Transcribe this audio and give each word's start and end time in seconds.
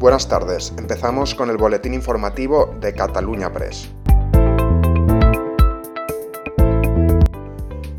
Buenas 0.00 0.26
tardes, 0.26 0.72
empezamos 0.78 1.34
con 1.34 1.50
el 1.50 1.58
boletín 1.58 1.92
informativo 1.92 2.74
de 2.80 2.94
Cataluña 2.94 3.52
Press. 3.52 3.90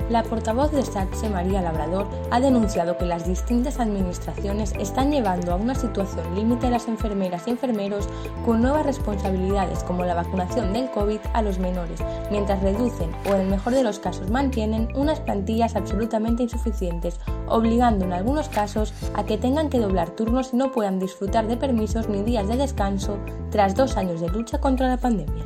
La 0.10 0.24
portavoz 0.24 0.72
de 0.72 0.84
SATSE, 0.84 1.30
María 1.30 1.62
Labrador, 1.62 2.08
ha 2.32 2.40
denunciado 2.40 2.98
que 2.98 3.06
las 3.06 3.28
distintas 3.28 3.80
administraciones 3.80 4.74
están 4.80 5.12
llevando 5.12 5.52
a 5.52 5.56
una 5.56 5.76
situación 5.76 6.34
límite 6.34 6.66
a 6.66 6.72
las 6.72 6.88
enfermeras 6.88 7.44
y 7.46 7.52
enfermeros 7.52 8.10
con 8.44 8.60
nuevas 8.60 8.88
responsabilidades 8.88 9.84
como 9.84 10.06
la 10.06 10.16
vacunación 10.16 10.74
del 10.74 10.90
COVID 10.90 11.20
a 11.34 11.44
los 11.44 11.60
menores, 11.60 12.00
mientras 12.32 12.64
reducen 12.64 13.12
o 13.30 13.36
en 13.36 13.42
el 13.42 13.50
mejor 13.50 13.74
de 13.74 13.84
los 13.84 14.00
casos 14.00 14.32
mantienen 14.32 14.88
unas 14.96 15.20
plantillas 15.20 15.76
absolutamente 15.76 16.42
insuficientes, 16.42 17.20
obligando 17.48 18.06
en 18.06 18.14
algunos 18.14 18.50
casos 18.50 18.96
a 19.14 19.26
que 19.26 19.38
tengan 19.38 19.70
que 19.70 19.80
doblar 19.80 20.10
turnos 20.10 20.54
y 20.54 20.58
no 20.58 20.72
puedan 20.72 20.98
disfrutar 20.98 21.48
de 21.48 21.58
permisos 21.58 22.10
ni 22.10 22.24
días 22.24 22.48
de 22.48 22.58
descanso 22.58 23.20
tras 23.52 23.76
dos 23.76 23.96
años 23.96 24.22
de 24.22 24.30
lucha 24.30 24.60
contra 24.60 24.88
la 24.88 24.98
pandemia. 24.98 25.46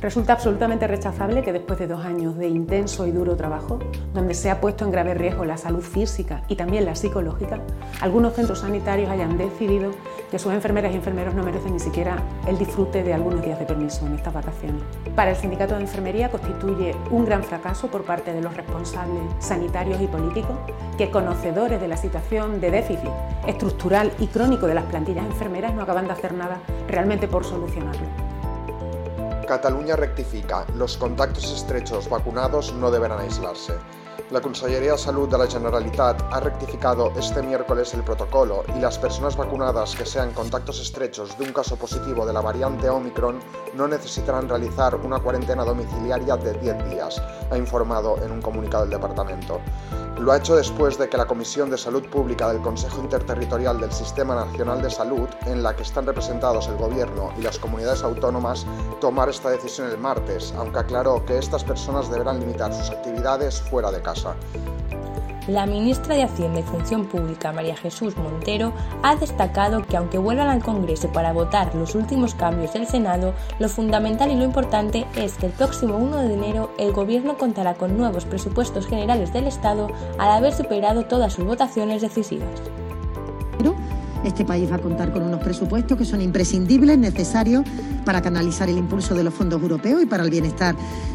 Resulta 0.00 0.32
absolutamente 0.32 0.86
rechazable 0.86 1.42
que 1.42 1.52
después 1.52 1.78
de 1.78 1.86
dos 1.86 2.06
años 2.06 2.38
de 2.38 2.48
intenso 2.48 3.06
y 3.06 3.10
duro 3.10 3.36
trabajo, 3.36 3.78
donde 4.14 4.32
se 4.32 4.48
ha 4.48 4.58
puesto 4.58 4.86
en 4.86 4.92
grave 4.92 5.12
riesgo 5.12 5.44
la 5.44 5.58
salud 5.58 5.82
física 5.82 6.42
y 6.48 6.56
también 6.56 6.86
la 6.86 6.94
psicológica, 6.94 7.60
algunos 8.00 8.32
centros 8.32 8.60
sanitarios 8.60 9.10
hayan 9.10 9.36
decidido 9.36 9.90
que 10.30 10.38
sus 10.38 10.54
enfermeras 10.54 10.92
y 10.92 10.96
enfermeros 10.96 11.34
no 11.34 11.42
merecen 11.42 11.74
ni 11.74 11.80
siquiera 11.80 12.16
el 12.46 12.56
disfrute 12.56 13.02
de 13.02 13.12
algunos 13.12 13.44
días 13.44 13.58
de 13.58 13.66
permiso 13.66 14.06
en 14.06 14.14
estas 14.14 14.32
vacaciones. 14.32 14.82
Para 15.14 15.32
el 15.32 15.36
sindicato 15.36 15.74
de 15.74 15.82
enfermería 15.82 16.30
constituye 16.30 16.96
un 17.10 17.26
gran 17.26 17.44
fracaso 17.44 17.88
por 17.88 18.04
parte 18.04 18.32
de 18.32 18.40
los 18.40 18.56
responsables 18.56 19.22
sanitarios 19.38 20.00
y 20.00 20.06
políticos 20.06 20.56
que, 20.96 21.10
conocedores 21.10 21.78
de 21.78 21.88
la 21.88 21.98
situación 21.98 22.58
de 22.58 22.70
déficit 22.70 23.10
estructural 23.46 24.10
y 24.18 24.28
crónico 24.28 24.66
de 24.66 24.76
las 24.76 24.84
plantillas 24.84 25.26
enfermeras, 25.26 25.74
no 25.74 25.82
acaban 25.82 26.06
de 26.06 26.12
hacer 26.12 26.32
nada 26.32 26.58
realmente 26.88 27.28
por 27.28 27.44
solucionarlo. 27.44 28.29
Cataluña 29.50 29.96
rectifica, 29.96 30.64
los 30.76 30.96
contactos 30.96 31.50
estrechos 31.50 32.08
vacunados 32.08 32.72
no 32.72 32.88
deberán 32.88 33.18
aislarse. 33.18 33.72
La 34.30 34.40
Consellería 34.40 34.92
de 34.92 34.98
Salud 34.98 35.28
de 35.28 35.36
la 35.36 35.48
Generalitat 35.48 36.22
ha 36.30 36.38
rectificado 36.38 37.10
este 37.18 37.42
miércoles 37.42 37.92
el 37.94 38.04
protocolo 38.04 38.62
y 38.76 38.78
las 38.78 38.96
personas 38.96 39.36
vacunadas 39.36 39.96
que 39.96 40.06
sean 40.06 40.32
contactos 40.32 40.80
estrechos 40.80 41.36
de 41.36 41.46
un 41.46 41.52
caso 41.52 41.74
positivo 41.74 42.24
de 42.24 42.32
la 42.32 42.40
variante 42.40 42.88
Omicron 42.88 43.40
no 43.74 43.88
necesitarán 43.88 44.48
realizar 44.48 44.94
una 44.94 45.18
cuarentena 45.18 45.64
domiciliaria 45.64 46.36
de 46.36 46.52
10 46.52 46.90
días, 46.90 47.20
ha 47.50 47.58
informado 47.58 48.22
en 48.22 48.30
un 48.30 48.40
comunicado 48.40 48.84
el 48.84 48.90
departamento. 48.90 49.60
Lo 50.20 50.32
ha 50.32 50.36
hecho 50.36 50.54
después 50.54 50.98
de 50.98 51.08
que 51.08 51.16
la 51.16 51.26
Comisión 51.26 51.70
de 51.70 51.78
Salud 51.78 52.04
Pública 52.10 52.52
del 52.52 52.60
Consejo 52.60 53.00
Interterritorial 53.00 53.80
del 53.80 53.90
Sistema 53.90 54.34
Nacional 54.34 54.82
de 54.82 54.90
Salud, 54.90 55.26
en 55.46 55.62
la 55.62 55.74
que 55.74 55.82
están 55.82 56.04
representados 56.04 56.68
el 56.68 56.76
Gobierno 56.76 57.32
y 57.38 57.40
las 57.40 57.58
comunidades 57.58 58.02
autónomas, 58.02 58.66
tomara 59.00 59.30
esta 59.30 59.48
decisión 59.48 59.88
el 59.88 59.96
martes, 59.96 60.52
aunque 60.58 60.80
aclaró 60.80 61.24
que 61.24 61.38
estas 61.38 61.64
personas 61.64 62.10
deberán 62.10 62.38
limitar 62.38 62.70
sus 62.74 62.90
actividades 62.90 63.62
fuera 63.62 63.90
de 63.90 64.02
casa. 64.02 64.19
La 65.46 65.66
ministra 65.66 66.14
de 66.14 66.22
Hacienda 66.22 66.60
y 66.60 66.62
Función 66.62 67.06
Pública, 67.06 67.50
María 67.50 67.74
Jesús 67.74 68.16
Montero, 68.16 68.72
ha 69.02 69.16
destacado 69.16 69.82
que 69.82 69.96
aunque 69.96 70.18
vuelvan 70.18 70.48
al 70.48 70.62
Congreso 70.62 71.10
para 71.12 71.32
votar 71.32 71.74
los 71.74 71.94
últimos 71.94 72.34
cambios 72.34 72.74
del 72.74 72.86
Senado, 72.86 73.34
lo 73.58 73.68
fundamental 73.68 74.30
y 74.30 74.36
lo 74.36 74.44
importante 74.44 75.06
es 75.16 75.34
que 75.34 75.46
el 75.46 75.52
próximo 75.52 75.96
1 75.96 76.18
de 76.18 76.34
enero 76.34 76.70
el 76.78 76.92
Gobierno 76.92 77.36
contará 77.36 77.74
con 77.74 77.96
nuevos 77.96 78.26
presupuestos 78.26 78.86
generales 78.86 79.32
del 79.32 79.46
Estado 79.46 79.88
al 80.18 80.30
haber 80.30 80.52
superado 80.52 81.06
todas 81.06 81.32
sus 81.32 81.44
votaciones 81.44 82.02
decisivas. 82.02 82.60
Este 84.24 84.44
país 84.44 84.70
va 84.70 84.76
a 84.76 84.80
contar 84.80 85.12
con 85.12 85.22
unos 85.22 85.40
presupuestos 85.40 85.96
que 85.96 86.04
son 86.04 86.20
imprescindibles, 86.20 86.98
necesarios 86.98 87.64
para 88.04 88.20
canalizar 88.20 88.68
el 88.68 88.76
impulso 88.76 89.14
de 89.14 89.24
los 89.24 89.32
fondos 89.32 89.60
europeos 89.62 90.02
y 90.02 90.06
para 90.06 90.24
el 90.24 90.30
bienestar 90.30 90.74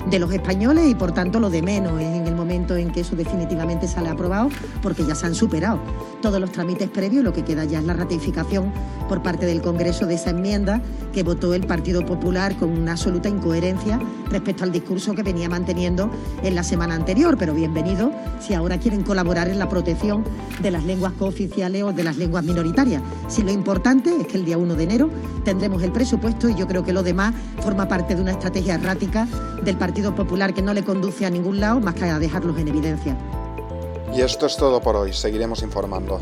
de 0.09 0.19
los 0.19 0.31
españoles 0.31 0.87
y 0.87 0.95
por 0.95 1.11
tanto 1.11 1.39
lo 1.39 1.49
de 1.49 1.61
menos 1.61 1.99
es 1.99 2.07
en 2.07 2.27
el 2.27 2.35
momento 2.35 2.75
en 2.75 2.91
que 2.91 3.01
eso 3.01 3.15
definitivamente 3.15 3.87
sale 3.87 4.09
aprobado 4.09 4.49
porque 4.81 5.05
ya 5.05 5.15
se 5.15 5.25
han 5.25 5.35
superado 5.35 5.79
todos 6.21 6.39
los 6.39 6.51
trámites 6.51 6.89
previos, 6.89 7.23
lo 7.23 7.33
que 7.33 7.43
queda 7.43 7.65
ya 7.65 7.79
es 7.79 7.85
la 7.85 7.93
ratificación 7.93 8.71
por 9.07 9.21
parte 9.21 9.45
del 9.45 9.61
Congreso 9.61 10.05
de 10.05 10.15
esa 10.15 10.31
enmienda 10.31 10.81
que 11.13 11.23
votó 11.23 11.53
el 11.53 11.65
Partido 11.65 12.05
Popular 12.05 12.55
con 12.55 12.69
una 12.69 12.93
absoluta 12.93 13.29
incoherencia 13.29 13.99
respecto 14.29 14.63
al 14.63 14.71
discurso 14.71 15.13
que 15.13 15.23
venía 15.23 15.49
manteniendo 15.49 16.09
en 16.43 16.55
la 16.55 16.63
semana 16.63 16.95
anterior, 16.95 17.37
pero 17.37 17.53
bienvenido 17.53 18.11
si 18.39 18.53
ahora 18.53 18.79
quieren 18.79 19.03
colaborar 19.03 19.47
en 19.47 19.59
la 19.59 19.69
protección 19.69 20.23
de 20.61 20.71
las 20.71 20.83
lenguas 20.83 21.13
cooficiales 21.13 21.83
o 21.83 21.93
de 21.93 22.03
las 22.03 22.17
lenguas 22.17 22.43
minoritarias. 22.43 22.94
Si 23.27 23.43
lo 23.43 23.51
importante 23.51 24.15
es 24.21 24.27
que 24.27 24.37
el 24.37 24.45
día 24.45 24.57
1 24.57 24.75
de 24.75 24.83
enero 24.83 25.09
tendremos 25.43 25.83
el 25.83 25.91
presupuesto 25.91 26.49
y 26.49 26.55
yo 26.55 26.67
creo 26.67 26.83
que 26.83 26.93
lo 26.93 27.03
demás 27.03 27.33
forma 27.61 27.87
parte 27.87 28.15
de 28.15 28.21
una 28.21 28.31
estrategia 28.31 28.75
errática 28.75 29.27
del 29.63 29.77
Partido 29.77 30.13
Popular 30.13 30.53
que 30.53 30.61
no 30.61 30.73
le 30.73 30.83
conduce 30.83 31.25
a 31.25 31.29
ningún 31.29 31.59
lado 31.59 31.79
más 31.79 31.95
que 31.95 32.05
a 32.05 32.19
dejarlos 32.19 32.57
en 32.57 32.67
evidencia. 32.67 33.17
Y 34.13 34.21
esto 34.21 34.45
es 34.45 34.55
todo 34.55 34.81
por 34.81 34.95
hoy, 34.95 35.13
seguiremos 35.13 35.61
informando. 35.61 36.21